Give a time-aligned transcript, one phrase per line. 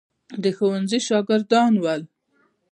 [0.41, 2.01] د ښوونځي شاګردان ول.